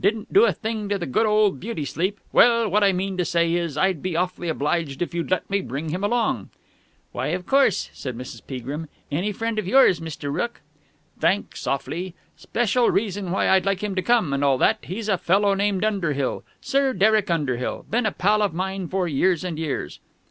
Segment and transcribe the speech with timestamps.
[0.00, 2.18] Didn't do a thing to the good old beauty sleep!
[2.32, 5.60] Well, what I mean to say is, I'd be awfully obliged if you'd let me
[5.60, 6.48] bring him along."
[7.12, 8.40] "Why, of course," said Mrs.
[8.46, 8.88] Peagrim.
[9.12, 10.32] "Any friend of yours, Mr.
[10.32, 10.62] Rooke...."
[11.18, 12.14] "Thanks awfully.
[12.34, 14.78] Special reason why I'd like him to come, and all that.
[14.84, 16.44] He's a fellow named Underhill.
[16.62, 17.84] Sir Derek Underhill.
[17.90, 20.00] Been a pal of mine for years and years."